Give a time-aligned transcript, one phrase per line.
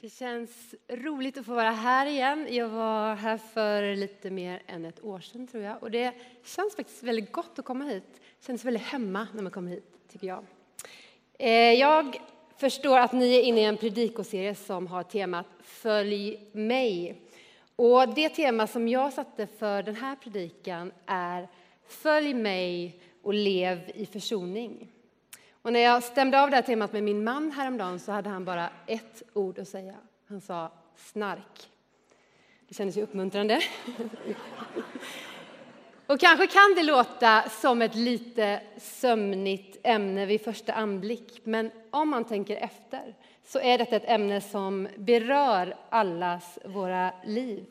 [0.00, 2.46] Det känns roligt att få vara här igen.
[2.50, 5.82] Jag var här för lite mer än ett år sedan tror jag.
[5.82, 8.04] Och det känns faktiskt väldigt gott att komma hit.
[8.12, 10.44] Det känns väldigt hemma när man kommer hit, tycker jag.
[11.38, 12.20] Eh, jag
[12.56, 17.22] förstår att ni är inne i en predikoserie som har temat Följ mig.
[17.76, 21.48] Och det tema som jag satte för den här predikan är
[21.88, 24.92] Följ mig och lev i försoning.
[25.62, 28.44] Och när jag stämde av det här temat med min man häromdagen så hade han
[28.44, 29.94] bara ett ord att säga.
[30.28, 31.70] Han sa snark.
[32.68, 33.60] Det kändes ju uppmuntrande.
[36.06, 42.08] Och kanske kan det låta som ett lite sömnigt ämne vid första anblick, men om
[42.08, 43.14] man tänker efter
[43.44, 47.64] så är detta ett ämne som berör allas våra liv.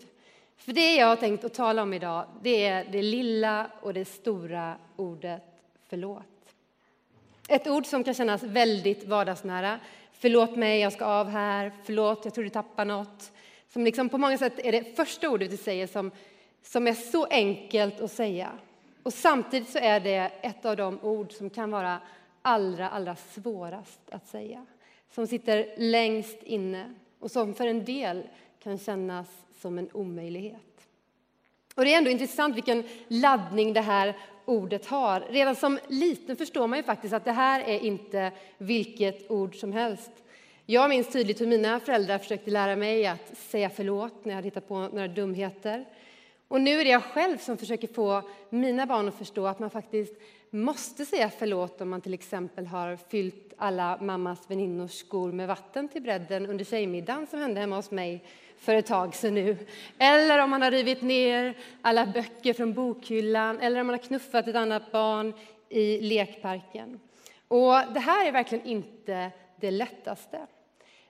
[0.58, 4.06] För det jag har tänkt att tala om idag, det är det lilla och det
[4.06, 5.44] stora ordet
[5.90, 6.37] förlåt.
[7.48, 9.80] Ett ord som kan kännas väldigt vardagsnära.
[10.12, 11.72] Förlåt mig, jag ska av här.
[11.84, 13.32] Förlåt, jag tror du tappar något.
[13.70, 16.12] Som liksom på många sätt är det första ordet du säger som,
[16.64, 18.52] som är så enkelt att säga.
[19.04, 22.00] Och samtidigt så är det ett av de ord som kan vara
[22.42, 24.66] allra, allra svårast att säga.
[25.12, 28.24] Som sitter längst inne och som för en del
[28.64, 29.28] kan kännas
[29.62, 30.88] som en omöjlighet.
[31.76, 35.24] Och det är ändå intressant vilken laddning det här ordet har.
[35.30, 39.74] Redan som liten förstår man ju faktiskt att det här är inte vilket ord som
[39.74, 40.12] helst.
[40.66, 44.48] Jag minns tydligt hur mina föräldrar försökte lära mig att säga förlåt när jag hade
[44.48, 45.86] hittat på några dumheter.
[46.48, 49.70] Och nu är det jag själv som försöker få mina barn att förstå att man
[49.70, 50.14] faktiskt
[50.50, 55.90] måste säga förlåt om man till exempel har fyllt alla mammas väninnors skor med vatten
[55.90, 58.24] till bredden under tjejmiddagen som hände hemma hos mig
[58.60, 59.58] för ett tag sedan nu.
[59.98, 64.48] Eller om man har rivit ner alla böcker från bokhyllan eller om man har knuffat
[64.48, 65.34] ett annat barn
[65.70, 67.00] i lekparken.
[67.48, 70.48] Och det här är verkligen inte det lättaste.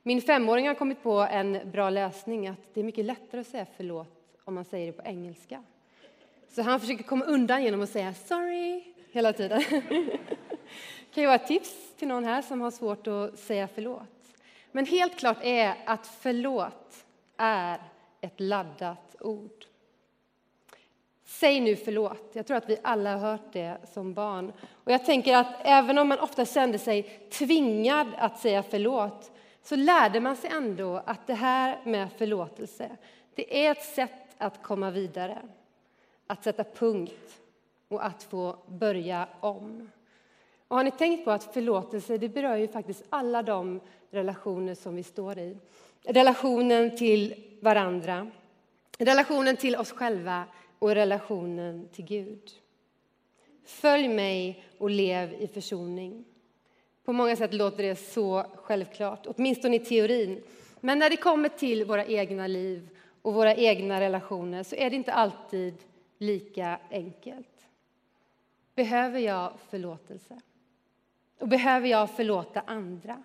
[0.04, 3.66] Min femåring har kommit på en bra lösning, att det är mycket lättare att säga
[3.78, 4.08] förlåt
[4.44, 5.64] om man säger det på engelska.
[6.50, 9.64] Så han försöker komma undan genom att säga sorry hela tiden.
[9.70, 9.82] Det
[11.14, 14.04] kan ju vara ett tips till någon här som har svårt att säga förlåt.
[14.72, 17.06] Men helt klart är att förlåt
[17.38, 17.82] är
[18.22, 19.66] ett laddat ord.
[21.26, 22.30] Säg nu förlåt.
[22.34, 24.54] Jag tror att vi alla har hört det som barn.
[24.72, 29.32] Och jag tänker att även om man ofta kände sig tvingad att säga förlåt
[29.62, 32.98] så lärde man sig ändå att det här med förlåtelse,
[33.36, 35.38] det är ett sätt att komma vidare,
[36.28, 37.42] att sätta punkt
[37.88, 39.90] och att få börja om.
[40.68, 44.96] Och har ni tänkt på att förlåtelse det berör ju faktiskt alla de relationer som
[44.96, 45.58] vi står i?
[46.04, 48.32] Relationen till varandra,
[48.98, 50.44] relationen till oss själva
[50.80, 52.52] och relationen till Gud.
[53.66, 56.26] Följ mig och lev i försoning.
[57.06, 60.44] På många sätt låter det så självklart, åtminstone i teorin.
[60.82, 62.90] Men när det kommer till våra egna liv
[63.22, 65.74] och våra egna relationer så är det inte alltid
[66.18, 67.68] lika enkelt.
[68.76, 70.40] Behöver jag förlåtelse?
[71.40, 73.24] Och behöver jag förlåta andra?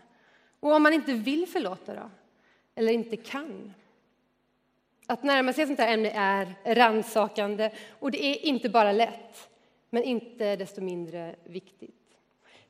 [0.60, 2.10] Och om man inte vill förlåta då?
[2.74, 3.74] Eller inte kan?
[5.06, 9.48] Att närma sig ett sånt här ämne är rannsakande och det är inte bara lätt,
[9.90, 11.94] men inte desto mindre viktigt.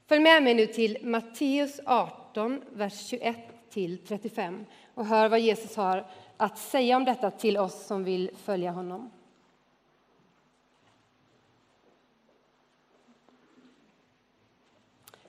[0.07, 3.37] Följ med mig nu till Matteus 18, vers 21
[3.71, 8.31] till 35 och hör vad Jesus har att säga om detta till oss som vill
[8.37, 9.11] följa honom.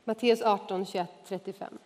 [0.03, 1.77] Matteus 18, 21, 35.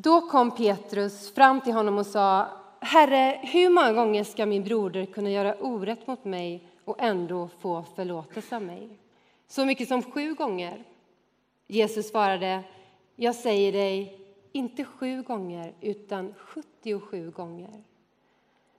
[0.00, 2.48] Då kom Petrus fram till honom och sa
[2.80, 7.84] Herre, hur många gånger ska min broder kunna göra orätt mot mig och ändå få
[7.96, 8.88] förlåtelse av mig?
[9.46, 10.84] Så mycket som sju gånger.
[11.66, 12.62] Jesus svarade
[13.16, 14.20] Jag säger dig,
[14.52, 17.82] inte sju gånger, utan 77 gånger.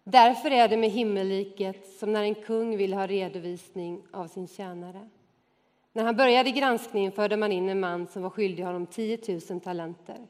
[0.04, 5.10] Därför är det med himmelriket som när en kung vill ha redovisning av sin tjänare.
[5.94, 9.20] När han började granskningen förde man in en man som var skyldig honom 10
[9.50, 10.28] 000 talenter.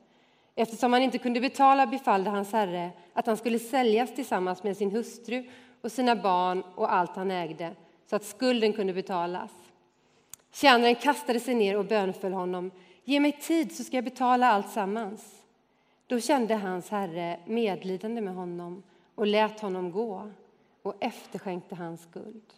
[0.61, 4.91] Eftersom han inte kunde betala befallde hans herre att han skulle säljas tillsammans med sin
[4.91, 5.43] hustru
[5.81, 7.75] och sina barn och allt han ägde
[8.09, 9.51] så att skulden kunde betalas.
[10.51, 12.71] Tjänaren kastade sig ner och bönföll honom.
[13.03, 15.35] Ge mig tid så ska jag betala allt sammans.
[16.07, 18.83] Då kände hans herre medlidande med honom
[19.15, 20.31] och lät honom gå
[20.81, 22.53] och efterskänkte hans skuld.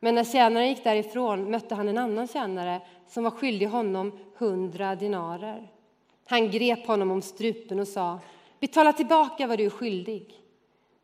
[0.00, 4.94] Men när tjänaren gick därifrån mötte han en annan tjänare som var skyldig honom hundra
[4.96, 5.70] dinarer.
[6.30, 8.18] Han grep honom om strupen och sa
[8.60, 10.40] betala tillbaka vad du är skyldig.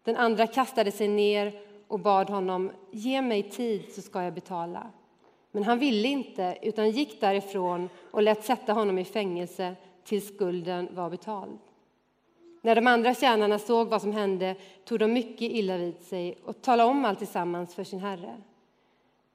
[0.03, 4.91] Den andra kastade sig ner och bad honom ge mig tid så ska jag betala.
[5.53, 9.75] Men han ville inte, utan gick därifrån och lät sätta honom i fängelse
[10.05, 11.59] tills skulden var betald.
[12.63, 16.63] När de andra tjänarna såg vad som hände tog de mycket illa vid sig och
[16.63, 18.37] talade om allt tillsammans för sin herre.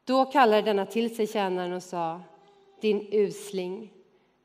[0.05, 2.21] Då kallade denna till sig tjänaren och sa,
[2.81, 3.91] din usling,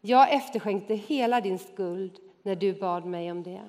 [0.06, 3.62] jag efterskänkte hela din skuld när du bad mig om det.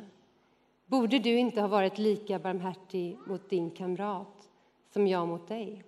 [0.85, 4.49] Borde du inte ha varit lika barmhärtig mot din kamrat
[4.93, 5.83] som jag mot dig?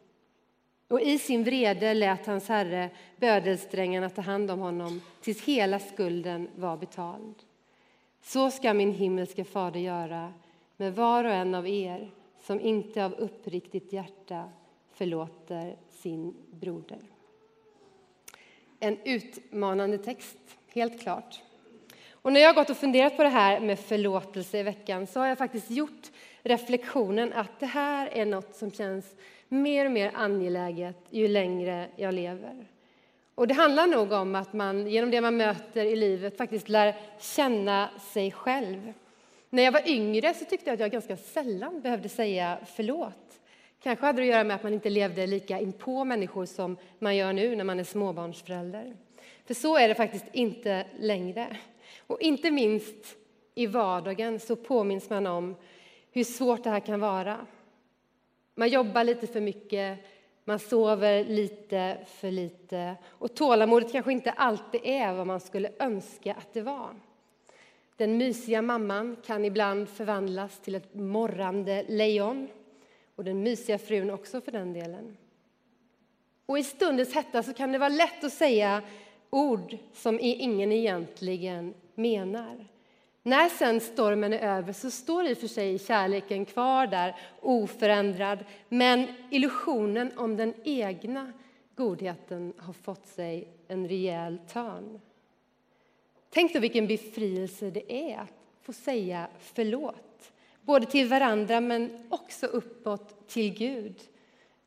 [0.88, 6.50] Och i sin vrede lät hans herre bödelsträngarna ta hand om honom tills hela skulden
[6.56, 7.36] var betald.
[8.22, 10.34] Så ska min himmelske fader göra
[10.78, 12.12] med var och en av er
[12.42, 14.50] som inte av uppriktigt hjärta
[14.92, 17.19] förlåter sin broder.
[18.80, 20.38] En utmanande text,
[20.74, 21.42] helt klart.
[22.12, 25.20] Och när jag har gått och funderat på det här med förlåtelse i veckan så
[25.20, 26.12] har jag faktiskt gjort
[26.44, 29.16] reflektionen att det här är något som känns
[29.48, 32.68] mer och mer angeläget ju längre jag lever.
[33.36, 36.96] Och det handlar nog om att man genom det man möter i livet faktiskt lär
[37.20, 38.94] känna sig själv.
[39.50, 43.39] När jag var yngre så tyckte jag att jag ganska sällan behövde säga förlåt.
[43.84, 47.16] Kanske hade det att göra med att man inte levde lika inpå människor som man
[47.16, 48.96] gör nu när man är småbarnsförälder.
[49.46, 51.58] För så är det faktiskt inte längre.
[52.08, 53.18] Och inte minst
[53.56, 55.56] i vardagen så påminns man om
[56.12, 57.38] hur svårt det här kan vara.
[58.56, 60.00] Man jobbar lite för mycket,
[60.46, 66.34] man sover lite för lite och tålamodet kanske inte alltid är vad man skulle önska
[66.34, 66.90] att det var.
[67.96, 72.48] Den mysiga mamman kan ibland förvandlas till ett morrande lejon
[73.20, 75.18] och den mysiga frun också för den delen.
[76.46, 78.82] Och i stundens hetta så kan det vara lätt att säga
[79.30, 82.68] ord som ingen egentligen menar.
[83.24, 88.46] När sen stormen är över så står i och för sig kärleken kvar där oförändrad
[88.70, 91.34] men illusionen om den egna
[91.76, 95.02] godheten har fått sig en rejäl törn.
[96.30, 100.09] Tänk då vilken befrielse det är att få säga förlåt
[100.70, 103.96] både till varandra men också uppåt till Gud.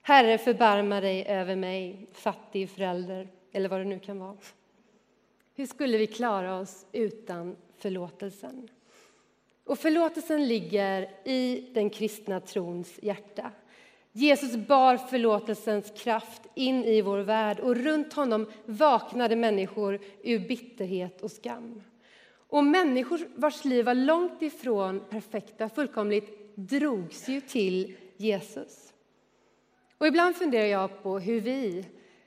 [0.01, 4.37] Herre, förbarma dig över mig, fattig förälder eller vad det nu kan vara.
[5.55, 8.69] Hur skulle vi klara oss utan förlåtelsen?
[9.65, 13.51] Och förlåtelsen ligger i den kristna trons hjärta.
[14.13, 21.23] Jesus bar förlåtelsens kraft in i vår värld och runt honom vaknade människor ur bitterhet
[21.23, 21.83] och skam.
[22.53, 28.93] Och människor vars liv var långt ifrån perfekta, fullkomligt, drogs ju till Jesus.
[29.99, 31.87] Och ibland funderar jag på hur vi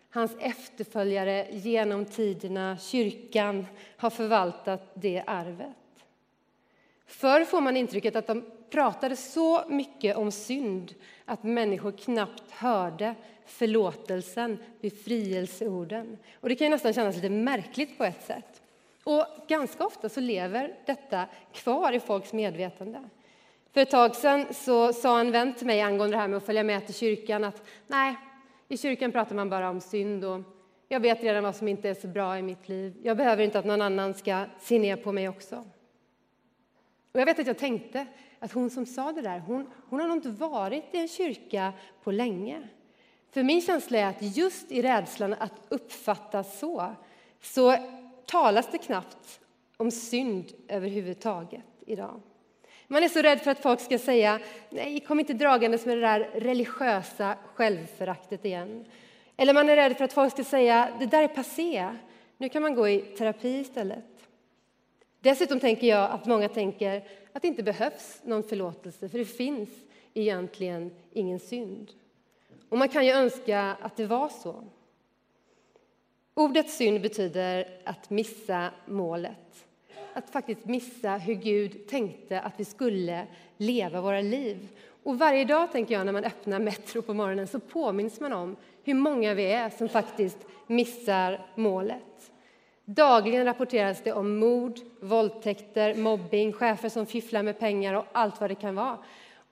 [0.10, 3.66] hans efterföljare genom tiderna, kyrkan,
[3.98, 6.06] har förvaltat det arvet.
[7.06, 10.94] Förr får man intrycket att de pratade så mycket om synd
[11.26, 16.18] att människor knappt hörde förlåtelsen, befrielseorden.
[16.34, 18.62] Och det kan nästan kännas lite märkligt på ett sätt.
[19.06, 23.10] Och ganska ofta så lever detta kvar i folks medvetande.
[23.74, 26.46] För ett tag sedan så sa en vän till mig angående det här med att
[26.46, 28.16] följa med till kyrkan att nej,
[28.68, 30.42] i kyrkan pratar man bara om synd och
[30.88, 32.98] jag vet redan vad som inte är så bra i mitt liv.
[33.04, 35.56] Jag behöver inte att någon annan ska se ner på mig också.
[37.12, 38.06] Och jag vet att jag tänkte
[38.40, 41.74] att hon som sa det där, hon, hon har nog inte varit i en kyrka
[42.04, 42.68] på länge.
[43.32, 46.96] För min känsla är att just i rädslan att uppfattas så,
[47.42, 47.78] så
[48.26, 49.40] talas det knappt
[49.78, 52.22] om synd överhuvudtaget idag.
[52.88, 54.40] Man är så rädd för att folk ska säga
[54.70, 58.86] nej, kom inte dragandes med det där religiösa självföraktet igen.
[59.38, 61.90] Eller man är rädd för att folk ska säga det där är passé,
[62.38, 64.06] nu kan man gå i terapi istället.
[65.20, 69.70] Dessutom tänker jag att många tänker att det inte behövs någon förlåtelse för det finns
[70.14, 71.92] egentligen ingen synd.
[72.70, 74.64] Och man kan ju önska att det var så.
[76.38, 79.66] Ordet synd betyder att missa målet
[80.16, 83.28] att faktiskt missa hur Gud tänkte att vi skulle
[83.58, 84.68] leva våra liv.
[85.04, 88.56] Och varje dag tänker jag när man öppnar Metro på morgonen så påminns man om
[88.84, 90.38] hur många vi är som faktiskt
[90.68, 92.32] missar målet.
[92.86, 98.50] Dagligen rapporteras det om mord, våldtäkter, mobbing, chefer som fifflar med pengar och allt vad
[98.50, 98.98] det kan vara.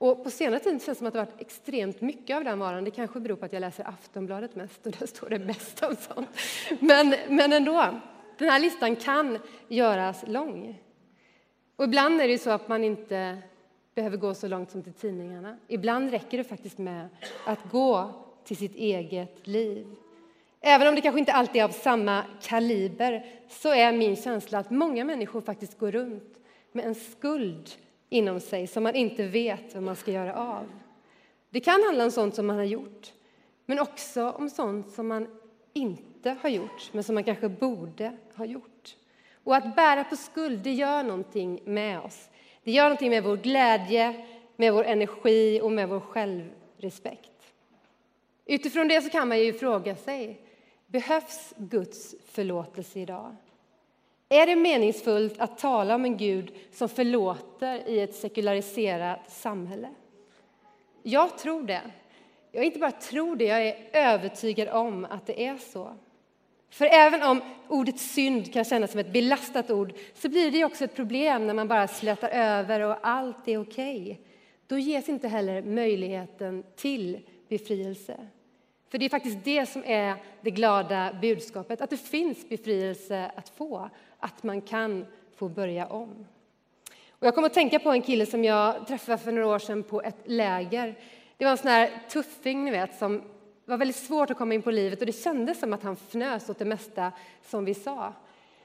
[0.04, 2.84] Och på senare tid känns det som att det varit extremt mycket av den varan.
[2.84, 5.96] Det kanske beror på att jag läser Aftonbladet mest och där står det mest om
[5.96, 6.28] sånt.
[6.80, 8.00] Men, men ändå.
[8.38, 10.82] Den här listan kan göras lång.
[11.76, 13.38] Och ibland är det så att man inte
[13.94, 15.56] behöver gå så långt som till tidningarna.
[15.68, 17.08] Ibland räcker det faktiskt med
[17.46, 18.10] att gå
[18.44, 19.86] till sitt eget liv.
[20.60, 24.70] Även om det kanske inte alltid är av samma kaliber så är min känsla att
[24.70, 26.38] många människor faktiskt går runt
[26.72, 27.70] med en skuld
[28.14, 30.66] inom sig som man inte vet vad man ska göra av.
[31.50, 33.12] Det kan handla om sånt som man har gjort,
[33.66, 35.28] men också om sånt som man
[35.72, 38.96] inte har gjort, men som man kanske borde ha gjort.
[39.44, 42.28] Och att bära på skuld, det gör någonting med oss.
[42.64, 47.52] Det gör någonting med vår glädje, med vår energi och med vår självrespekt.
[48.44, 50.40] Utifrån det så kan man ju fråga sig,
[50.86, 53.36] behövs Guds förlåtelse idag?
[54.34, 59.88] Är det meningsfullt att tala om en Gud som förlåter i ett sekulariserat samhälle?
[61.02, 61.80] Jag tror det.
[62.52, 65.94] Jag inte bara tror det, jag är övertygad om att det är så.
[66.70, 70.84] För även om ordet synd kan kännas som ett belastat ord så blir det också
[70.84, 74.02] ett problem när man bara slätar över och allt är okej.
[74.02, 74.16] Okay.
[74.66, 78.28] Då ges inte heller möjligheten till befrielse.
[78.94, 83.48] För det är faktiskt det som är det glada budskapet, att det finns befrielse att
[83.48, 83.90] få,
[84.24, 86.26] att man kan få börja om.
[87.10, 89.82] Och jag kommer att tänka på en kille som jag träffade för några år sedan
[89.82, 90.98] på ett läger.
[91.36, 93.22] Det var en sån här tuffing, ni vet, som
[93.64, 96.50] var väldigt svårt att komma in på livet och det kändes som att han fnös
[96.50, 97.12] åt det mesta
[97.42, 98.12] som vi sa.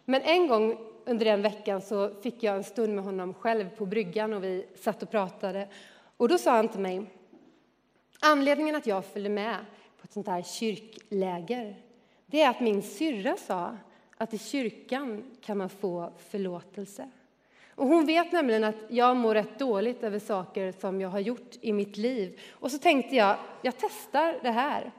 [0.05, 3.85] Men en gång under den veckan så fick jag en stund med honom själv på
[3.85, 5.67] bryggan och vi satt och pratade.
[6.17, 7.05] Och då sa han till mig,
[8.19, 9.55] anledningen att jag följde med
[9.97, 11.75] på ett sånt här kyrkläger,
[12.25, 13.77] det är att min syrra sa
[14.19, 17.09] att i kyrkan kan man få förlåtelse.
[17.75, 21.55] Och hon vet nämligen att jag mår rätt dåligt över saker som jag har gjort
[21.61, 22.39] i mitt liv.
[22.51, 24.91] Och så tänkte jag, jag testar det här.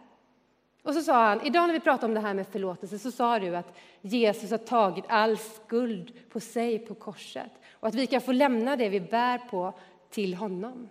[0.82, 3.38] Och så sa han, idag när vi pratade om det här med förlåtelse så sa
[3.38, 8.20] du att Jesus har tagit all skuld på sig på korset och att vi kan
[8.20, 9.72] få lämna det vi bär på
[10.10, 10.88] till honom.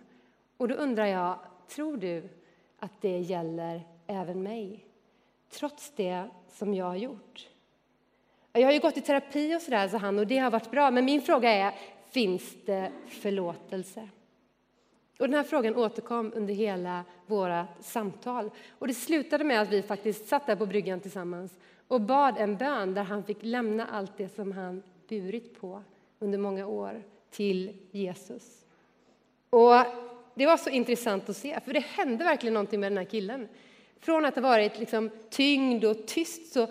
[0.56, 2.28] Och då undrar jag, tror du
[2.78, 4.86] att det gäller även mig?
[5.50, 7.49] Trots det som jag har gjort?
[8.52, 10.90] Jag har ju gått i terapi och sådär, sa han, och det har varit bra.
[10.90, 11.74] Men min fråga är,
[12.10, 14.08] finns det förlåtelse?
[15.18, 18.50] Och den här frågan återkom under hela våra samtal.
[18.78, 22.56] Och det slutade med att vi faktiskt satt där på bryggan tillsammans och bad en
[22.56, 25.82] bön där han fick lämna allt det som han burit på
[26.18, 28.64] under många år till Jesus.
[29.50, 29.74] Och
[30.34, 33.48] det var så intressant att se, för det hände verkligen någonting med den här killen.
[34.00, 36.68] Från att ha varit liksom tyngd och tyst så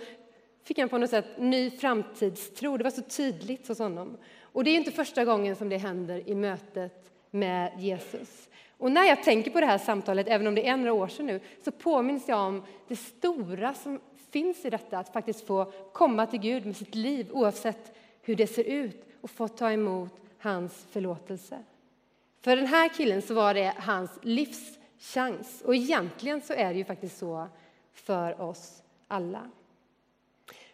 [0.69, 2.77] fick han på något sätt ny framtidstro.
[2.77, 4.17] Det var så tydligt hos honom.
[4.41, 8.49] Och det är inte första gången som det händer i mötet med Jesus.
[8.77, 11.25] Och när jag tänker på det här samtalet, även om det är några år sedan
[11.25, 13.99] nu, så påminns jag om det stora som
[14.31, 18.47] finns i detta, att faktiskt få komma till Gud med sitt liv oavsett hur det
[18.47, 21.63] ser ut och få ta emot hans förlåtelse.
[22.41, 26.85] För den här killen så var det hans livschans och egentligen så är det ju
[26.85, 27.47] faktiskt så
[27.93, 29.49] för oss alla.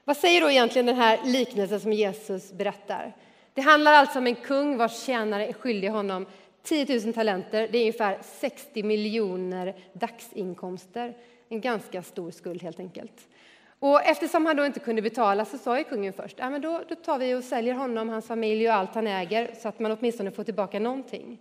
[0.07, 3.13] Vad säger då egentligen den här liknelsen som Jesus berättar?
[3.53, 6.25] Det handlar alltså om en kung vars tjänare är skyldig honom
[6.63, 7.67] 10 000 talenter.
[7.71, 11.13] Det är ungefär 60 miljoner dagsinkomster.
[11.49, 13.27] En ganska stor skuld, helt enkelt.
[13.79, 16.83] Och eftersom han då inte kunde betala så sa ju kungen först ja, men då,
[16.89, 19.91] då tar vi och säljer honom, hans familj och allt han äger så att man
[19.91, 21.39] åtminstone får tillbaka någonting.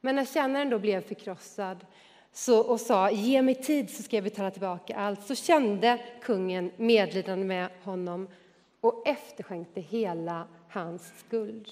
[0.00, 1.86] Men när tjänaren då blev förkrossad
[2.32, 6.70] så, och sa ge mig tid så ska jag betala tillbaka allt så kände kungen
[6.76, 8.28] medlidande med honom
[8.80, 11.68] och efterskänkte hela hans skuld.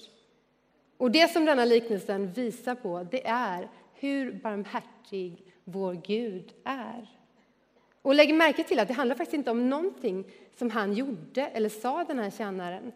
[0.97, 7.07] Och Det som denna liknelsen visar på det är hur barmhärtig vår Gud är.
[8.01, 10.23] Och Lägg märke till att det handlar faktiskt inte om någonting
[10.57, 12.91] som han gjorde eller sa, den här tjänaren.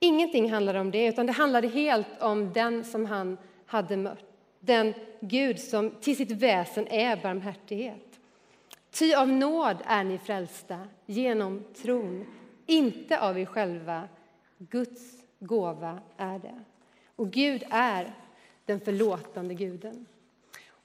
[0.00, 4.31] Ingenting handlade om det, utan det handlade helt om den som han hade mött
[4.64, 8.20] den Gud som till sitt väsen är barmhärtighet.
[8.90, 12.26] Ty av nåd är ni frälsta genom tron,
[12.66, 14.08] inte av er själva.
[14.58, 15.00] Guds
[15.38, 16.60] gåva är det.
[17.16, 18.14] Och Gud är
[18.66, 20.06] den förlåtande guden.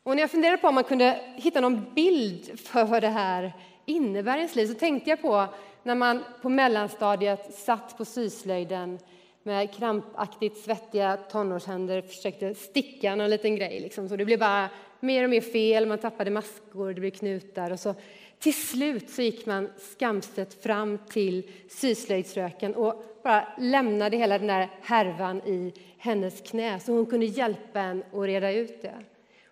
[0.03, 3.53] Och när jag funderade på om man kunde hitta någon bild för vad det här
[3.85, 5.47] innebär i ens liv så tänkte jag på
[5.83, 8.99] när man på mellanstadiet satt på syslöjden
[9.47, 13.79] med krampaktigt svettiga tonårshänder försökte sticka någon liten grej.
[13.79, 14.09] Liksom.
[14.09, 17.71] Så det blev bara mer och mer fel, man tappade maskor, det blev knutar.
[17.71, 17.95] Och så
[18.39, 24.69] till slut så gick man skamset fram till syslöjdsröken och bara lämnade hela den där
[24.81, 28.95] härvan i hennes knä så hon kunde hjälpa en att reda ut det.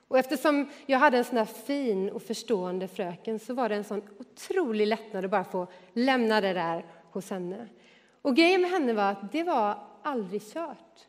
[0.07, 3.83] Och eftersom jag hade en sån där fin och förstående fröken så var det en
[3.83, 7.67] sån otrolig lättnad att bara få lämna det där hos henne.
[8.25, 11.07] Och grejen med henne var att det var aldrig kört,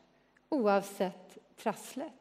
[0.49, 2.13] oavsett trasslet.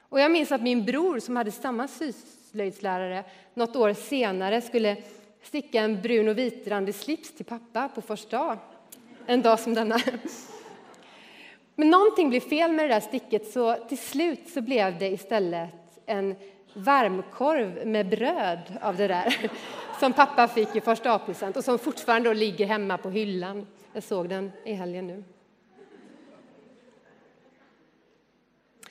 [0.00, 4.96] Och jag minns att min bror, som hade samma syslöjdslärare, något år senare skulle
[5.42, 8.58] sticka en brun och vitrandig slips till pappa på första dag,
[9.26, 9.98] en dag som denna.
[11.74, 15.70] Men någonting blev fel med det där sticket, så till slut så blev det istället
[16.06, 16.36] en
[16.74, 19.50] varmkorv med bröd av det där
[20.00, 23.66] som pappa fick i första A-present och som fortfarande ligger hemma på hyllan.
[23.98, 25.24] Jag såg den i helgen nu.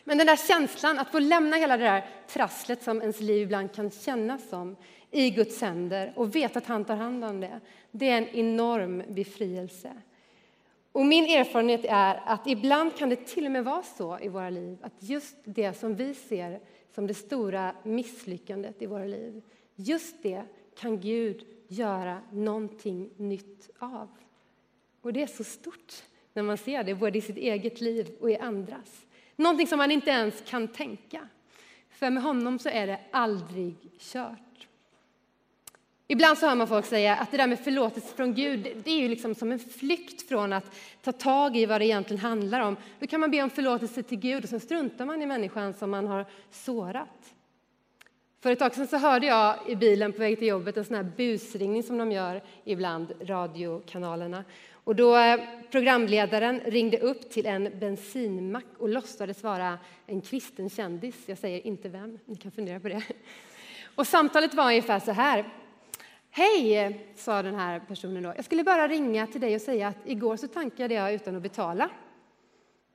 [0.03, 3.73] Men den där känslan att få lämna hela det där trasslet som ens liv ibland
[3.73, 4.75] kan kännas som
[5.11, 7.59] i Guds händer och veta att han tar hand om det,
[7.91, 9.91] det är en enorm befrielse.
[10.91, 14.49] Och min erfarenhet är att ibland kan det till och med vara så i våra
[14.49, 16.59] liv att just det som vi ser
[16.95, 19.41] som det stora misslyckandet i våra liv,
[19.75, 20.43] just det
[20.79, 24.07] kan Gud göra någonting nytt av.
[25.07, 28.31] Och det är så stort när man ser det, både i sitt eget liv och
[28.31, 29.05] i andras.
[29.35, 31.27] Någonting som man inte ens kan tänka.
[31.89, 34.67] För med honom så är det aldrig kört.
[36.07, 38.97] Ibland så hör man folk säga att det där med förlåtelse från Gud, det är
[38.97, 42.77] ju liksom som en flykt från att ta tag i vad det egentligen handlar om.
[42.99, 45.91] Då kan man be om förlåtelse till Gud och så struntar man i människan som
[45.91, 47.33] man har sårat.
[48.39, 50.95] För ett tag sedan så hörde jag i bilen på väg till jobbet en sån
[50.95, 54.43] här busringning som de gör ibland, radiokanalerna.
[54.87, 55.39] Och då eh,
[55.71, 61.15] programledaren ringde upp till en bensinmack och låtsades vara en kristen kändis.
[61.25, 63.03] Jag säger inte vem, ni kan fundera på det.
[63.95, 65.49] Och samtalet var ungefär så här.
[66.29, 68.33] Hej, sa den här personen då.
[68.35, 71.41] Jag skulle bara ringa till dig och säga att igår så tankade jag utan att
[71.41, 71.89] betala.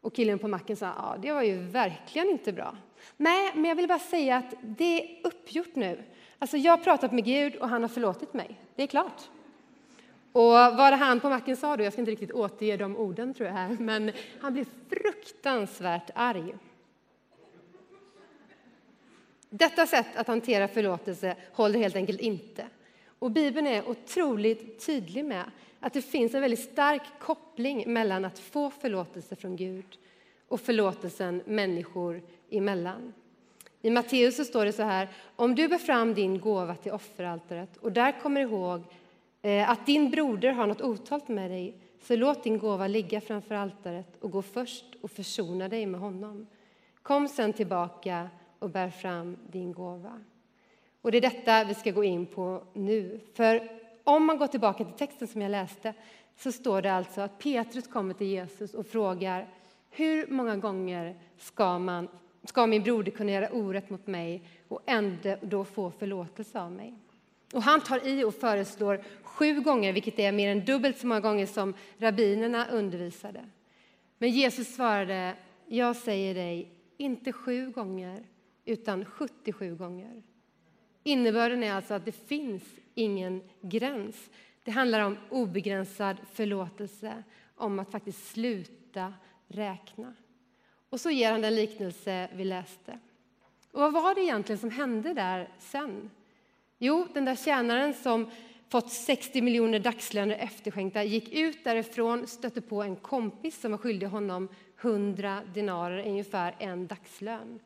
[0.00, 2.76] Och killen på macken sa, ja, det var ju verkligen inte bra.
[3.16, 6.02] Nej, men jag vill bara säga att det är uppgjort nu.
[6.38, 8.60] Alltså, jag har pratat med Gud och han har förlåtit mig.
[8.76, 9.22] Det är klart.
[10.32, 13.46] Och vad han på macken sa då, jag ska inte riktigt återge de orden tror
[13.46, 16.54] jag här, men han blev fruktansvärt arg.
[19.50, 22.66] Detta sätt att hantera förlåtelse håller helt enkelt inte.
[23.18, 25.44] Och Bibeln är otroligt tydlig med
[25.80, 29.98] att det finns en väldigt stark koppling mellan att få förlåtelse från Gud
[30.48, 33.12] och förlåtelsen människor emellan.
[33.82, 37.76] I Matteus så står det så här, om du bär fram din gåva till offeraltaret
[37.76, 38.82] och där kommer ihåg
[39.42, 43.54] Eh, att din broder har något otalt med dig, så låt din gåva ligga framför
[43.54, 46.46] altaret och gå först och försona dig med honom.
[47.02, 50.20] Kom sen tillbaka och bär fram din gåva.
[51.02, 53.20] Och det är detta vi ska gå in på nu.
[53.34, 53.68] För
[54.04, 55.94] om man går tillbaka till texten som jag läste
[56.36, 59.48] så står det alltså att Petrus kommer till Jesus och frågar
[59.90, 62.08] hur många gånger ska, man,
[62.44, 66.94] ska min broder kunna göra orätt mot mig och ändå få förlåtelse av mig?
[67.52, 71.20] Och han tar i och föreslår sju gånger, vilket är mer än dubbelt så många
[71.20, 73.44] gånger som rabbinerna undervisade.
[74.18, 75.36] Men Jesus svarade,
[75.66, 78.26] jag säger dig, inte sju gånger,
[78.64, 80.22] utan 77 gånger.
[81.02, 82.62] Innebörden är alltså att det finns
[82.94, 84.30] ingen gräns.
[84.64, 87.22] Det handlar om obegränsad förlåtelse,
[87.56, 89.14] om att faktiskt sluta
[89.48, 90.14] räkna.
[90.90, 92.98] Och så ger han den liknelse vi läste.
[93.72, 96.10] Och vad var det egentligen som hände där sen?
[96.84, 98.30] Jo, den där tjänaren som
[98.68, 104.06] fått 60 miljoner dagslöner efterskänkta gick ut därifrån, stötte på en kompis som var skyldig
[104.06, 104.48] honom
[104.80, 107.60] 100 dinarer, ungefär en dagslön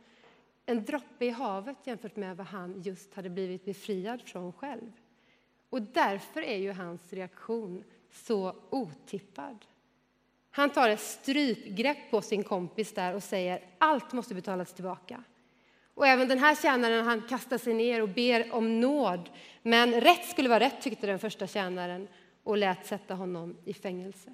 [0.66, 4.92] en droppe i havet jämfört med vad han just hade blivit befriad från själv.
[5.70, 9.64] Och därför är ju hans reaktion så otippad.
[10.50, 15.24] Han tar ett strypgrepp på sin kompis där och säger allt måste betalas tillbaka.
[15.96, 19.30] Och även den här tjänaren han kastar sig ner och ber om nåd.
[19.62, 22.08] Men rätt skulle vara rätt, tyckte den första tjänaren
[22.42, 24.30] och lät sätta honom i fängelse.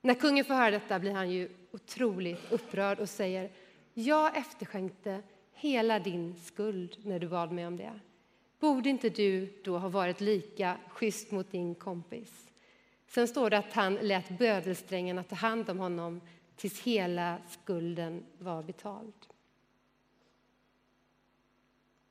[0.00, 3.50] När kungen får höra detta blir han ju otroligt upprörd och säger
[3.94, 5.22] jag efterskänkte
[5.54, 8.00] hela din skuld när du bad mig om det.
[8.60, 12.46] Borde inte du då ha varit lika schysst mot din kompis?
[13.08, 16.20] Sen står det att han lät bödelsträngarna ta hand om honom
[16.56, 19.14] tills hela skulden var betald.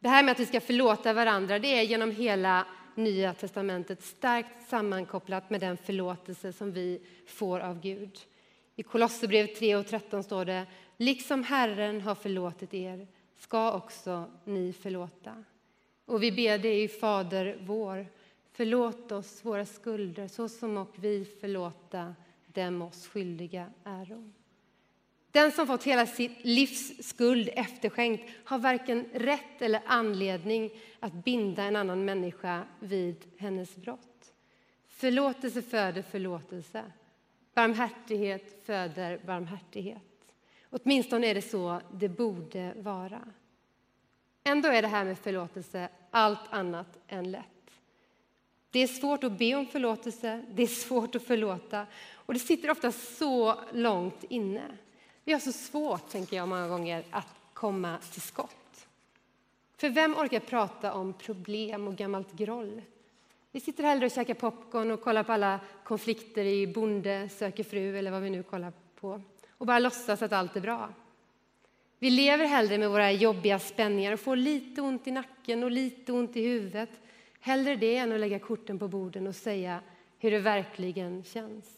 [0.07, 4.69] Det här med att vi ska förlåta varandra det är genom hela Nya testamentet starkt
[4.69, 8.19] sammankopplat med den förlåtelse som vi får av Gud.
[8.75, 10.65] I Kolosserbrevet 3 och 13 står det
[10.97, 15.43] Liksom Herren har förlåtit er ska också ni förlåta.
[16.05, 18.07] Och vi ber det i Fader vår.
[18.51, 22.15] Förlåt oss våra skulder så som och vi förlåta
[22.45, 24.33] dem oss skyldiga äro.
[25.37, 31.63] Den som fått hela sitt livs skuld efterskänkt har varken rätt eller anledning att binda
[31.63, 34.33] en annan människa vid hennes brott.
[34.87, 36.83] Förlåtelse föder förlåtelse.
[37.53, 40.35] Barmhärtighet föder barmhärtighet.
[40.69, 43.21] Åtminstone är det så det borde vara.
[44.43, 47.43] Ändå är det här med förlåtelse allt annat än lätt.
[48.69, 52.71] Det är svårt att be om förlåtelse, det är svårt att förlåta och det sitter
[52.71, 54.77] ofta så långt inne.
[55.27, 58.87] Vi har så svårt, tänker jag många gånger, att komma till skott.
[59.77, 62.81] För vem orkar prata om problem och gammalt groll?
[63.51, 67.97] Vi sitter hellre och käkar popcorn och kollar på alla konflikter i Bonde söker fru
[67.97, 70.89] eller vad vi nu kollar på och bara låtsas att allt är bra.
[71.99, 76.11] Vi lever hellre med våra jobbiga spänningar och får lite ont i nacken och lite
[76.11, 76.89] ont i huvudet.
[77.39, 79.81] Hellre det än att lägga korten på borden och säga
[80.19, 81.76] hur det verkligen känns.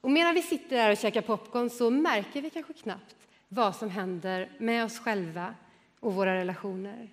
[0.00, 3.16] Och medan vi sitter där och käkar popcorn så märker vi kanske knappt
[3.48, 5.54] vad som händer med oss själva
[6.00, 7.08] och våra relationer.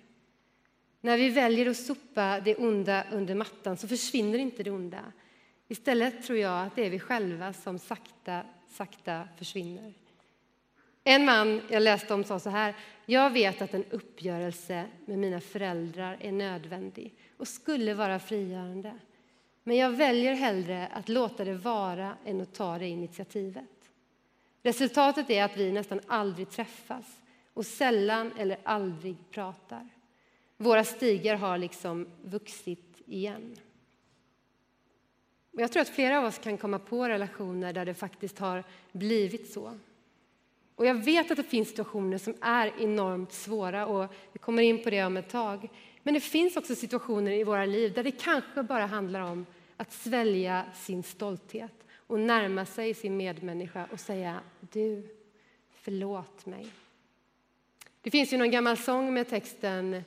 [1.00, 5.12] När vi väljer att sopa det onda under mattan så försvinner inte det onda.
[5.68, 9.94] Istället tror jag att det är vi själva som sakta, sakta försvinner.
[11.04, 12.74] En man jag läste om sa så här.
[13.06, 18.94] Jag vet att en uppgörelse med mina föräldrar är nödvändig och skulle vara frigörande.
[19.68, 23.90] Men jag väljer hellre att låta det vara än att ta det initiativet.
[24.62, 27.22] Resultatet är att vi nästan aldrig träffas
[27.54, 29.88] och sällan eller aldrig pratar.
[30.56, 33.56] Våra stigar har liksom vuxit igen.
[35.50, 39.52] Jag tror att flera av oss kan komma på relationer där det faktiskt har blivit
[39.52, 39.78] så.
[40.74, 44.82] Och jag vet att det finns situationer som är enormt svåra och vi kommer in
[44.82, 45.68] på det om ett tag.
[46.02, 49.46] Men det finns också situationer i våra liv där det kanske bara handlar om
[49.76, 55.08] att svälja sin stolthet och närma sig sin medmänniska och säga du,
[55.70, 56.66] förlåt mig.
[58.00, 60.02] Det finns ju någon gammal sång med texten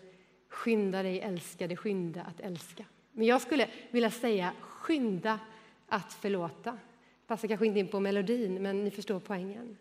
[0.49, 2.85] Skynda dig älskade, skynda att älska.
[3.11, 5.39] Men jag skulle vilja säga skynda
[5.87, 6.77] att förlåta.
[7.27, 9.77] Passar kanske inte in på melodin, men ni förstår poängen.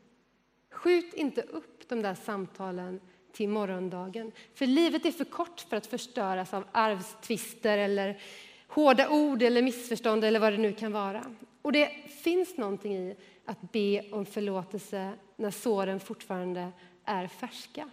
[0.70, 3.00] Skjut inte upp de där samtalen
[3.32, 4.32] till morgondagen.
[4.54, 8.20] För livet är för kort för att förstöras av arvstvister eller
[8.68, 11.24] hårda ord eller missförstånd eller vad det nu kan vara.
[11.62, 16.72] Och det finns någonting i att be om förlåtelse när såren fortfarande
[17.04, 17.90] är färska.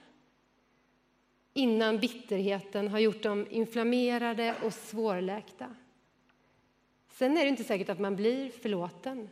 [1.53, 5.75] Innan bitterheten har gjort dem inflammerade och svårläkta.
[7.09, 9.29] Sen är det inte säkert att man blir förlåten.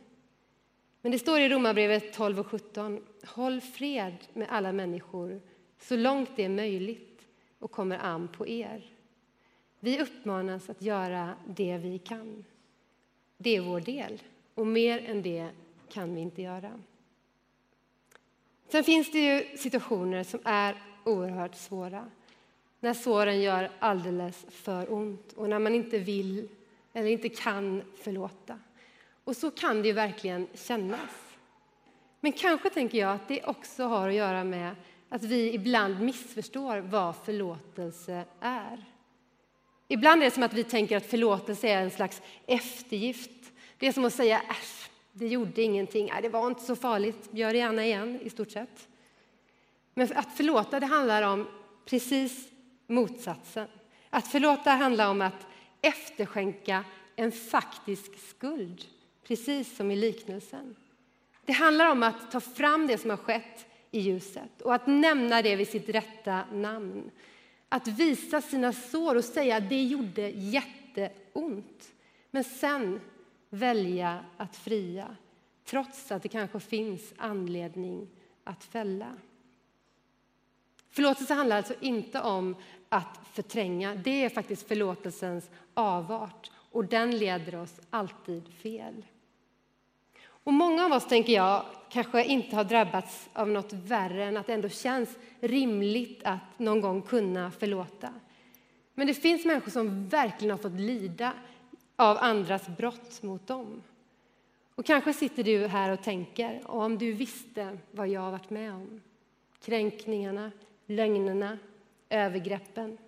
[1.00, 3.06] Men det står i Romarbrevet 12 och 17.
[3.24, 5.40] Håll fred med alla människor
[5.78, 7.26] så långt det är möjligt
[7.58, 8.93] och kommer an på er.
[9.84, 12.44] Vi uppmanas att göra det vi kan.
[13.36, 14.22] Det är vår del,
[14.54, 15.48] och mer än det
[15.92, 16.80] kan vi inte göra.
[18.68, 22.10] Sen finns det ju situationer som är oerhört svåra.
[22.80, 26.48] När såren gör alldeles för ont och när man inte vill
[26.92, 28.58] eller inte kan förlåta.
[29.24, 31.36] Och så kan det ju verkligen kännas.
[32.20, 34.76] Men kanske tänker jag att det också har att göra med
[35.08, 38.84] att vi ibland missförstår vad förlåtelse är.
[39.88, 43.52] Ibland är det som att vi tänker att förlåtelse är en slags eftergift.
[43.78, 47.52] Det är som att säga äsch, det gjorde ingenting, det var inte så farligt, gör
[47.52, 48.88] det gärna igen i stort sett.
[49.94, 51.48] Men att förlåta det handlar om
[51.84, 52.48] precis
[52.86, 53.68] motsatsen.
[54.10, 55.46] Att förlåta handlar om att
[55.82, 56.84] efterskänka
[57.16, 58.84] en faktisk skuld,
[59.26, 60.76] precis som i liknelsen.
[61.44, 65.42] Det handlar om att ta fram det som har skett i ljuset och att nämna
[65.42, 67.10] det vid sitt rätta namn.
[67.68, 71.92] Att visa sina sår och säga att det gjorde jätteont.
[72.30, 73.00] Men sen
[73.50, 75.16] välja att fria,
[75.64, 78.08] trots att det kanske finns anledning
[78.44, 79.16] att fälla.
[80.90, 82.56] Förlåtelse handlar alltså inte om
[82.88, 83.94] att förtränga.
[83.94, 89.04] Det är faktiskt förlåtelsens avart och den leder oss alltid fel.
[90.44, 94.46] Och många av oss, tänker jag, kanske inte har drabbats av något värre än att
[94.46, 98.14] det ändå känns rimligt att någon gång kunna förlåta.
[98.94, 101.32] Men det finns människor som verkligen har fått lida
[101.96, 103.82] av andras brott mot dem.
[104.74, 108.74] Och kanske sitter du här och tänker, om du visste vad jag har varit med
[108.74, 109.00] om.
[109.64, 110.50] Kränkningarna,
[110.86, 111.58] lögnerna,
[112.10, 112.98] övergreppen.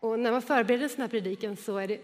[0.00, 2.00] Och när man förbereder en sån här predikan så är det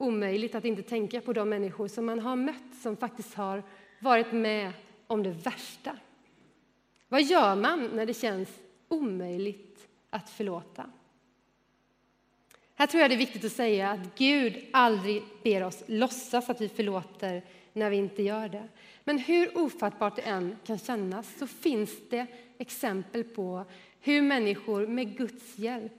[0.00, 3.62] omöjligt att inte tänka på de människor som man har mött som faktiskt har
[3.98, 4.72] varit med
[5.06, 5.96] om det värsta.
[7.08, 8.48] Vad gör man när det känns
[8.88, 10.90] omöjligt att förlåta?
[12.74, 16.60] Här tror jag det är viktigt att säga att Gud aldrig ber oss låtsas att
[16.60, 18.68] vi förlåter när vi inte gör det.
[19.04, 22.26] Men hur ofattbart det än kan kännas så finns det
[22.58, 23.64] exempel på
[24.00, 25.92] hur människor med Guds hjälp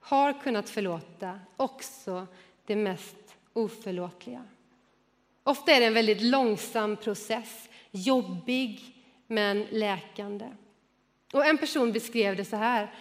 [0.00, 2.26] har kunnat förlåta också
[2.66, 3.29] det mest
[3.60, 4.44] oförlåtliga.
[5.42, 8.94] Ofta är det en väldigt långsam process, jobbig
[9.26, 10.46] men läkande.
[11.32, 12.94] Och en person beskrev det så här,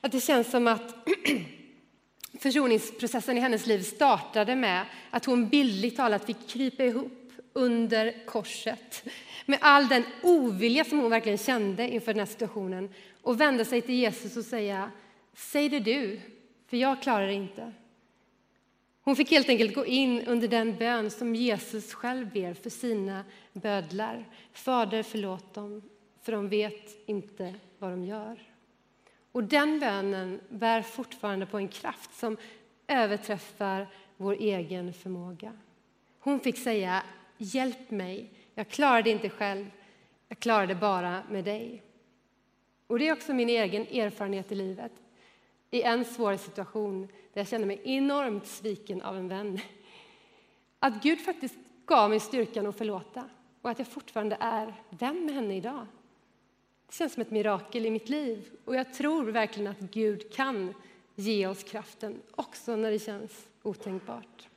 [0.00, 0.94] att det känns som att
[2.38, 9.04] försoningsprocessen i hennes liv startade med att hon bildligt talat fick krypa ihop under korset
[9.46, 13.82] med all den ovilja som hon verkligen kände inför den här situationen och vända sig
[13.82, 14.90] till Jesus och säga
[15.36, 16.20] Säg det du,
[16.66, 17.72] för jag klarar det inte.
[19.04, 23.24] Hon fick helt enkelt gå in under den bön som Jesus själv ber för sina
[23.52, 24.24] bödlar.
[24.52, 25.82] Fader, förlåt dem,
[26.22, 28.42] för de vet inte vad de gör.
[29.32, 32.36] Och den bönen bär fortfarande på en kraft som
[32.88, 33.86] överträffar
[34.16, 35.52] vår egen förmåga.
[36.18, 37.02] Hon fick säga
[37.38, 39.66] Hjälp mig, jag klarar det inte själv,
[40.28, 41.82] jag klarar det bara med dig.
[42.86, 44.92] Och Det är också min egen erfarenhet i livet.
[45.74, 49.60] I en svår situation där jag kände mig enormt sviken av en vän.
[50.78, 51.54] Att Gud faktiskt
[51.86, 53.24] gav mig styrkan att förlåta
[53.62, 55.86] och att jag fortfarande är vän med henne idag.
[56.86, 60.74] Det känns som ett mirakel i mitt liv och jag tror verkligen att Gud kan
[61.14, 64.48] ge oss kraften också när det känns otänkbart.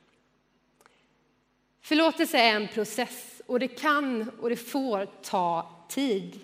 [1.80, 6.40] Förlåtelse är en process och det kan och det får ta tid.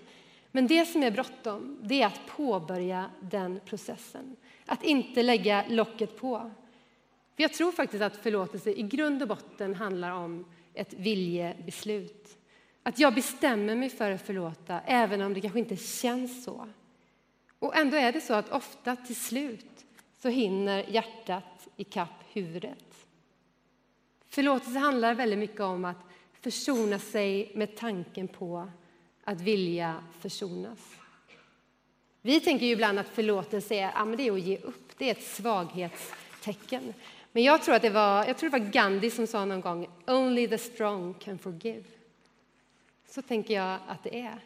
[0.51, 4.35] Men det som är bråttom det är att påbörja den processen,
[4.65, 6.51] att inte lägga locket på.
[7.35, 12.37] För jag tror faktiskt att förlåtelse i grund och botten handlar om ett viljebeslut.
[12.83, 16.67] Att jag bestämmer mig för att förlåta, även om det kanske inte känns så.
[17.59, 19.85] Och ändå är det så att ofta till slut
[20.17, 23.07] så hinner hjärtat ikapp huvudet.
[24.25, 26.05] Förlåtelse handlar väldigt mycket om att
[26.41, 28.71] försona sig med tanken på
[29.23, 30.95] att vilja försonas.
[32.25, 35.05] Vi tänker ju ibland att förlåtelse är, ja, men det är att ge upp, det
[35.05, 36.93] är ett svaghetstecken.
[37.31, 39.89] Men jag tror att det var, jag tror det var Gandhi som sa någon gång,
[40.07, 41.83] only the strong can forgive.
[43.07, 44.39] Så tänker jag att det är.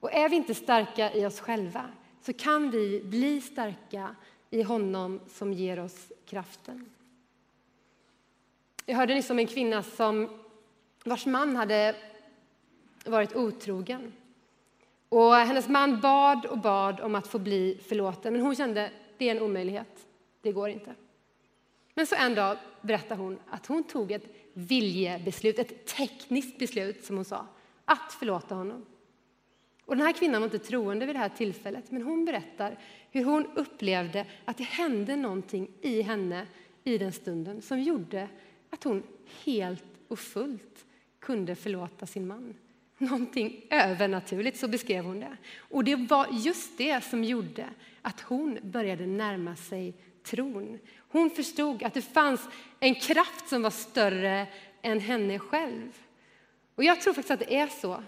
[0.00, 1.88] Och är vi inte starka i oss själva
[2.22, 4.16] så kan vi bli starka
[4.50, 6.90] i honom som ger oss kraften.
[8.86, 10.40] Jag hörde nyss om en kvinna som,
[11.04, 11.96] vars man hade
[13.04, 14.12] varit otrogen.
[15.08, 19.28] Och hennes man bad och bad om att få bli förlåten, men hon kände det
[19.28, 20.06] är en omöjlighet.
[20.40, 20.94] Det går inte.
[21.94, 27.16] Men så en dag berättar hon att hon tog ett viljebeslut, ett tekniskt beslut som
[27.16, 27.46] hon sa,
[27.84, 28.84] att förlåta honom.
[29.84, 32.78] Och den här kvinnan var inte troende vid det här tillfället, men hon berättar
[33.10, 36.46] hur hon upplevde att det hände någonting i henne
[36.84, 38.28] i den stunden som gjorde
[38.70, 39.02] att hon
[39.44, 40.84] helt och fullt
[41.18, 42.54] kunde förlåta sin man.
[42.98, 45.36] Någonting övernaturligt, så beskrev hon det.
[45.58, 47.66] Och det var just det som gjorde
[48.02, 50.78] att hon började närma sig tron.
[51.08, 52.40] Hon förstod att det fanns
[52.80, 54.46] en kraft som var större
[54.82, 55.92] än henne själv.
[56.74, 58.02] Och jag tror faktiskt att det är så.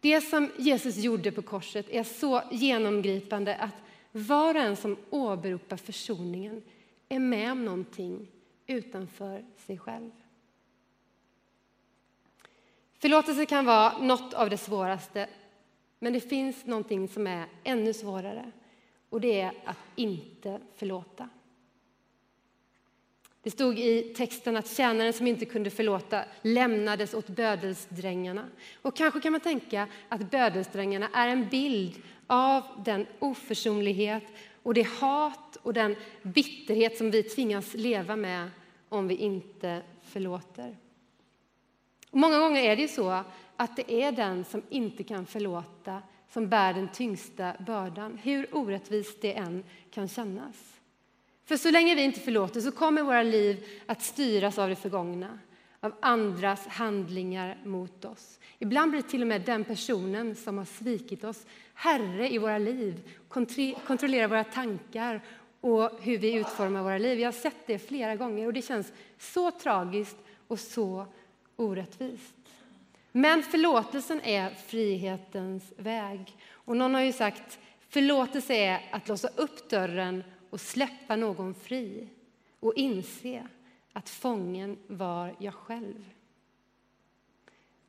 [0.00, 3.74] Det som Jesus gjorde på korset är så genomgripande att
[4.12, 6.62] var och en som åberopar försoningen
[7.08, 8.26] är med om någonting
[8.66, 10.10] utanför sig själv.
[13.04, 15.26] Förlåtelse kan vara något av det svåraste,
[15.98, 18.50] men det finns någonting som är ännu svårare
[19.10, 21.28] och det är att inte förlåta.
[23.42, 28.46] Det stod i texten att tjänaren som inte kunde förlåta lämnades åt bödelsdrängarna.
[28.82, 34.24] Och kanske kan man tänka att bödelsdrängarna är en bild av den oförsonlighet
[34.62, 38.50] och det hat och den bitterhet som vi tvingas leva med
[38.88, 40.76] om vi inte förlåter.
[42.14, 43.24] Och många gånger är det så
[43.56, 49.20] att det är den som inte kan förlåta som bär den tyngsta bördan, hur orättvist
[49.20, 50.56] det än kan kännas.
[51.44, 55.38] För så länge vi inte förlåter så kommer våra liv att styras av det förgångna,
[55.80, 58.40] av andras handlingar mot oss.
[58.58, 62.58] Ibland blir det till och med den personen som har svikit oss herre i våra
[62.58, 63.10] liv,
[63.86, 65.20] kontrollerar våra tankar
[65.60, 67.20] och hur vi utformar våra liv.
[67.20, 70.16] Jag har sett det flera gånger och det känns så tragiskt
[70.48, 71.06] och så
[71.56, 72.34] orättvist.
[73.12, 76.36] Men förlåtelsen är frihetens väg.
[76.50, 82.08] Och någon har ju sagt förlåtelse är att låsa upp dörren och släppa någon fri
[82.60, 83.46] och inse
[83.92, 86.10] att fången var jag själv.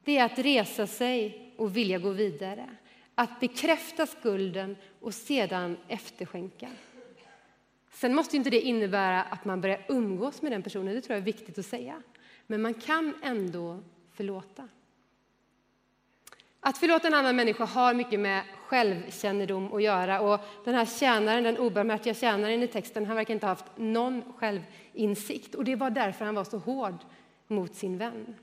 [0.03, 2.69] Det är att resa sig och vilja gå vidare,
[3.15, 6.69] att bekräfta skulden och sedan efterskänka.
[7.91, 11.21] Sen måste inte det innebära att man börjar umgås med den personen, det tror jag
[11.21, 12.01] är viktigt att säga.
[12.47, 13.79] Men man kan ändå
[14.13, 14.67] förlåta.
[16.59, 20.21] Att förlåta en annan människa har mycket med självkännedom att göra.
[20.21, 24.33] Och den här tjänaren, den obarmhärtiga tjänaren i texten, han verkar inte ha haft någon
[24.37, 25.55] självinsikt.
[25.55, 26.97] Och det var därför han var så hård
[27.47, 28.35] mot sin vän.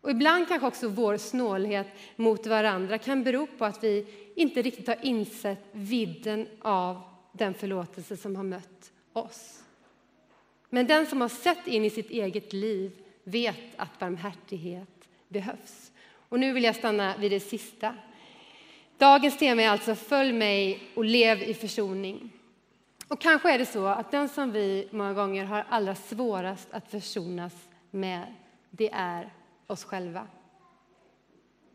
[0.00, 4.86] Och ibland kanske också vår snålhet mot varandra kan bero på att vi inte riktigt
[4.86, 7.00] har insett vidden av
[7.32, 9.62] den förlåtelse som har mött oss.
[10.70, 15.92] Men den som har sett in i sitt eget liv vet att barmhärtighet behövs.
[16.28, 17.94] Och nu vill jag stanna vid det sista.
[18.98, 22.30] Dagens tema är alltså Följ mig och lev i försoning.
[23.08, 26.90] Och kanske är det så att den som vi många gånger har allra svårast att
[26.90, 28.34] försonas med,
[28.70, 29.32] det är
[29.66, 30.26] oss själva.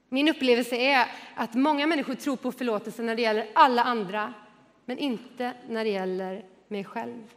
[0.09, 4.33] Min upplevelse är att många människor tror på förlåtelse när det gäller alla andra,
[4.85, 7.33] men inte när det gäller mig själv.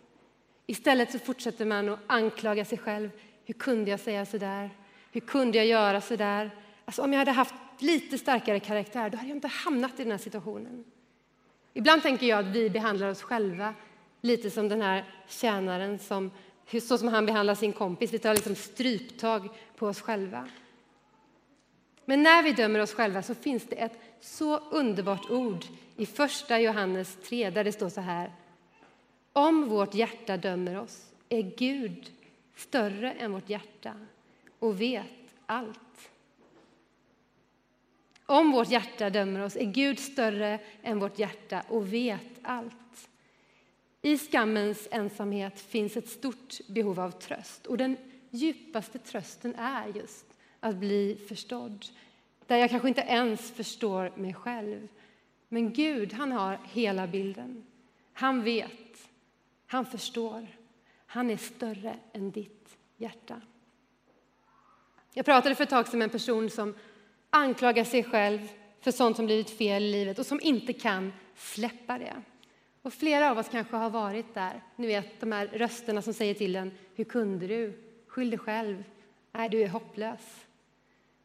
[0.67, 3.11] Istället så fortsätter man att anklaga sig själv.
[3.51, 4.71] Hur kunde jag säga så där?
[5.13, 6.51] Hur kunde jag göra så där?
[6.85, 10.11] Alltså, om jag hade haft lite starkare karaktär, då hade jag inte hamnat i den
[10.11, 10.85] här situationen.
[11.75, 13.75] Ibland tänker jag att vi behandlar oss själva
[14.21, 16.31] lite som den här tjänaren som,
[16.83, 18.13] så som han behandlar sin kompis.
[18.13, 20.49] Vi tar liksom stryptag på oss själva.
[22.05, 25.65] Men när vi dömer oss själva så finns det ett så underbart ord
[25.97, 28.33] i första Johannes 3 där det står så här.
[29.33, 32.11] Om vårt hjärta dömer oss är Gud
[32.55, 33.95] större än vårt hjärta
[34.59, 36.11] och vet allt.
[38.27, 43.09] Om vårt hjärta dömer oss är Gud större än vårt hjärta och vet allt.
[44.03, 47.97] I skammens ensamhet finns ett stort behov av tröst och den
[48.31, 50.27] djupaste trösten är just
[50.61, 51.87] att bli förstådd.
[52.47, 54.89] Där jag kanske inte ens förstår mig själv.
[55.49, 57.67] Men Gud, han har hela bilden.
[58.13, 59.09] Han vet,
[59.67, 60.47] han förstår.
[61.13, 63.41] Han är större än ditt hjärta.
[65.15, 66.75] Jag pratade för ett tag sedan med en person som
[67.31, 68.49] anklagar sig själv
[68.81, 72.23] för sånt som blivit fel i livet och som inte kan släppa det.
[72.83, 74.63] Och flera av oss kanske har varit där.
[74.77, 77.79] Ni vet de här rösterna som säger till en, hur kunde du?
[78.07, 78.85] Skyll dig själv.
[79.33, 80.47] Nej, du är hopplös.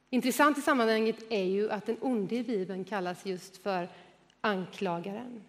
[0.09, 3.89] Intressant i sammanhanget är ju att den onde i Bibeln kallas just för
[4.41, 5.43] anklagaren.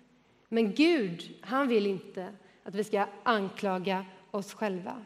[0.49, 5.05] Men Gud, han vill inte att vi ska anklaga oss själva.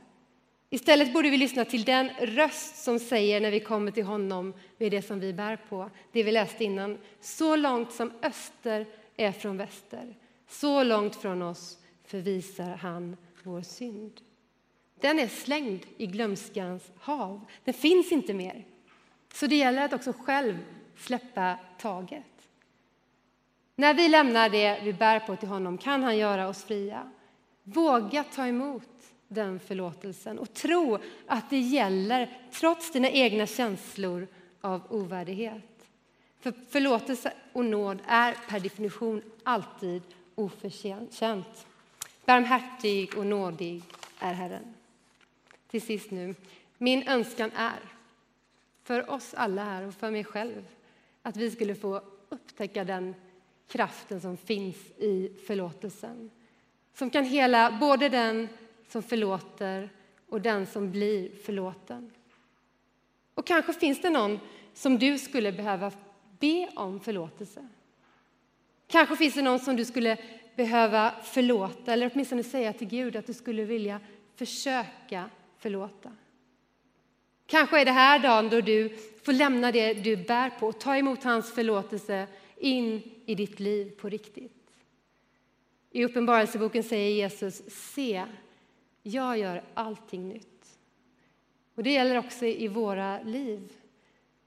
[0.71, 4.91] Istället borde vi lyssna till den röst som säger när vi kommer till honom med
[4.91, 6.99] det som vi bär på, det vi läste innan.
[7.21, 10.17] Så långt som öster är från väster,
[10.49, 14.21] så långt från oss förvisar han vår synd.
[15.01, 17.45] Den är slängd i glömskans hav.
[17.65, 18.65] Den finns inte mer.
[19.35, 20.59] Så det gäller att också själv
[20.97, 22.25] släppa taget.
[23.77, 27.11] När vi lämnar det vi bär på till honom kan han göra oss fria.
[27.63, 29.00] Våga ta emot
[29.33, 34.27] den förlåtelsen och tro att det gäller trots dina egna känslor
[34.61, 35.87] av ovärdighet.
[36.41, 40.03] För förlåtelse och nåd är per definition alltid
[40.35, 41.67] oförtjänt.
[42.25, 43.83] Barmhärtig och nådig
[44.19, 44.75] är Herren.
[45.71, 46.35] Till sist nu,
[46.79, 47.81] min önskan är
[48.83, 50.67] för oss alla här och för mig själv
[51.23, 53.15] att vi skulle få upptäcka den
[53.69, 56.31] kraften som finns i förlåtelsen.
[56.95, 58.49] Som kan hela både den
[58.91, 59.91] som förlåter
[60.29, 62.11] och den som blir förlåten.
[63.35, 64.41] Och kanske finns det någon
[64.75, 65.93] som du skulle behöva
[66.39, 67.69] be om förlåtelse.
[68.87, 70.19] Kanske finns det någon som du skulle
[70.57, 74.01] behöva förlåta eller åtminstone säga till Gud att du skulle vilja
[74.35, 76.13] försöka förlåta.
[77.47, 80.97] Kanske är det här dagen då du får lämna det du bär på och ta
[80.97, 82.27] emot hans förlåtelse
[82.57, 84.53] in i ditt liv på riktigt.
[85.91, 88.25] I Uppenbarelseboken säger Jesus, se,
[89.03, 90.79] jag gör allting nytt.
[91.75, 93.73] Och Det gäller också i våra liv.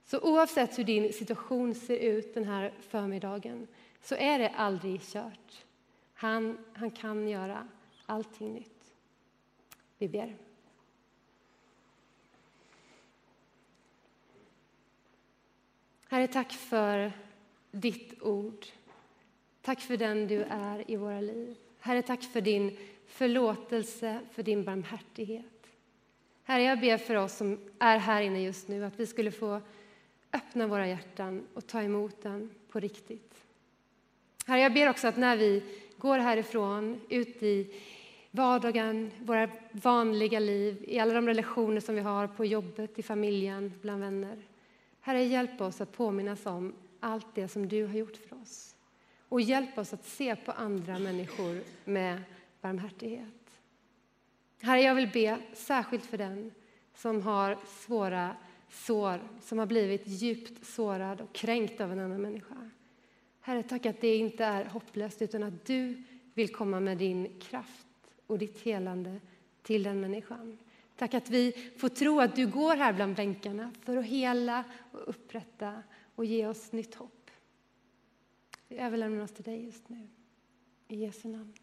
[0.06, 3.68] Så oavsett hur din situation ser ut den här förmiddagen
[4.02, 5.66] så är det aldrig kört.
[6.14, 7.68] Han, han kan göra
[8.06, 8.94] allting nytt.
[9.98, 10.36] Vi ber.
[16.10, 17.12] Herre, tack för
[17.72, 18.66] ditt ord.
[19.62, 21.58] Tack för den du är i våra liv.
[21.80, 25.46] Herre, tack för din förlåtelse, för din barmhärtighet.
[26.44, 29.62] Herre, jag ber för oss som är här inne just nu att vi skulle få
[30.34, 33.34] öppna våra hjärtan och ta emot den på riktigt.
[34.46, 35.64] Herre, jag ber också att när vi
[35.98, 37.74] går härifrån, ut i
[38.32, 43.74] vardagen, våra vanliga liv, i alla de relationer som vi har på jobbet, i familjen,
[43.82, 44.38] bland vänner.
[45.02, 48.76] Herre, hjälp oss att påminnas om allt det som du har gjort för oss.
[49.30, 52.22] Och hjälp oss att se på andra människor med
[52.64, 53.60] barmhärtighet.
[54.62, 56.52] Herre, jag vill be särskilt för den
[56.96, 58.36] som har svåra
[58.70, 62.70] sår, som har blivit djupt sårad och kränkt av en annan människa.
[63.42, 66.04] Herre, tack att det inte är hopplöst utan att du
[66.34, 67.88] vill komma med din kraft
[68.28, 69.20] och ditt helande
[69.62, 70.58] till den människan.
[70.96, 75.10] Tack att vi får tro att du går här bland bänkarna för att hela och
[75.10, 75.84] upprätta
[76.16, 77.32] och ge oss nytt hopp.
[78.68, 80.08] Vi överlämnar oss till dig just nu.
[80.88, 81.54] I Jesu namn.